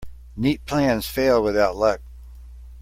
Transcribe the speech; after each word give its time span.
Neat 0.35 0.65
plans 0.65 1.05
fail 1.05 1.43
without 1.43 1.75
luck. 1.75 2.01